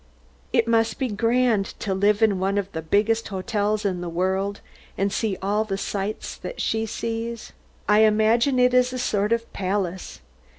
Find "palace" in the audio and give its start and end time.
9.53-10.21